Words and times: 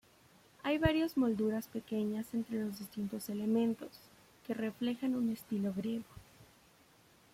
Hay 0.63 0.79
varias 0.79 1.15
molduras 1.15 1.67
pequeñas 1.67 2.25
entre 2.33 2.65
los 2.65 2.79
distintos 2.79 3.29
elementos, 3.29 3.91
que 4.47 4.55
reflejan 4.55 5.13
un 5.13 5.29
estilo 5.31 5.75
griego. 5.75 6.05